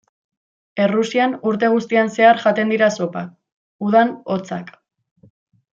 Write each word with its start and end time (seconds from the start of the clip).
Errusian 0.85 1.35
urte 1.51 1.69
guztian 1.75 2.09
zehar 2.15 2.41
jaten 2.45 2.75
dira 2.75 2.89
zopak, 3.03 3.31
udan 3.91 4.15
hotzak. 4.37 4.73